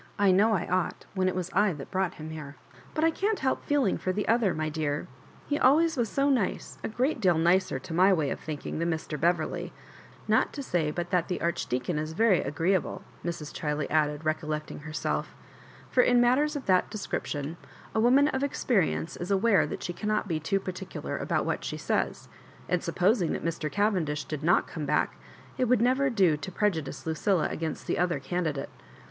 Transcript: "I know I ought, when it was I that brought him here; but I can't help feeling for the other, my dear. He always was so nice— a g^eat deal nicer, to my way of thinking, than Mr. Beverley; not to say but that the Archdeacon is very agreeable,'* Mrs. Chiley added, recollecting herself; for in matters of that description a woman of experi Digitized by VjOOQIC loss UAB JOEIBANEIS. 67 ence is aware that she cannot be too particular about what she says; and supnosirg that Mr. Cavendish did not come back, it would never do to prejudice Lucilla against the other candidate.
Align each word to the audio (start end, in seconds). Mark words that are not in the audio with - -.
"I 0.27 0.31
know 0.31 0.53
I 0.55 0.67
ought, 0.67 1.05
when 1.13 1.27
it 1.27 1.35
was 1.35 1.51
I 1.53 1.73
that 1.73 1.91
brought 1.91 2.15
him 2.15 2.31
here; 2.31 2.55
but 2.95 3.03
I 3.03 3.11
can't 3.11 3.37
help 3.37 3.63
feeling 3.63 3.99
for 3.99 4.11
the 4.11 4.27
other, 4.27 4.51
my 4.55 4.67
dear. 4.67 5.05
He 5.45 5.59
always 5.59 5.95
was 5.95 6.09
so 6.09 6.27
nice— 6.27 6.79
a 6.83 6.89
g^eat 6.89 7.19
deal 7.21 7.37
nicer, 7.37 7.77
to 7.77 7.93
my 7.93 8.11
way 8.11 8.31
of 8.31 8.39
thinking, 8.39 8.79
than 8.79 8.89
Mr. 8.89 9.19
Beverley; 9.19 9.71
not 10.27 10.53
to 10.53 10.63
say 10.63 10.89
but 10.89 11.11
that 11.11 11.27
the 11.27 11.39
Archdeacon 11.39 11.99
is 11.99 12.13
very 12.13 12.41
agreeable,'* 12.41 13.03
Mrs. 13.23 13.53
Chiley 13.53 13.85
added, 13.91 14.25
recollecting 14.25 14.79
herself; 14.79 15.35
for 15.91 16.01
in 16.01 16.19
matters 16.19 16.55
of 16.55 16.65
that 16.65 16.89
description 16.89 17.57
a 17.93 17.99
woman 17.99 18.27
of 18.29 18.41
experi 18.41 18.41
Digitized 18.41 18.41
by 18.41 18.49
VjOOQIC 18.49 18.49
loss 18.49 18.63
UAB 18.63 18.71
JOEIBANEIS. 18.71 19.01
67 19.01 19.01
ence 19.01 19.17
is 19.17 19.29
aware 19.31 19.67
that 19.67 19.83
she 19.83 19.93
cannot 19.93 20.27
be 20.27 20.39
too 20.39 20.59
particular 20.59 21.17
about 21.19 21.45
what 21.45 21.63
she 21.63 21.77
says; 21.77 22.27
and 22.67 22.81
supnosirg 22.81 23.33
that 23.33 23.45
Mr. 23.45 23.71
Cavendish 23.71 24.23
did 24.23 24.41
not 24.41 24.65
come 24.65 24.87
back, 24.87 25.17
it 25.59 25.65
would 25.65 25.79
never 25.79 26.09
do 26.09 26.35
to 26.35 26.51
prejudice 26.51 27.05
Lucilla 27.05 27.47
against 27.49 27.85
the 27.85 27.99
other 27.99 28.17
candidate. 28.19 28.71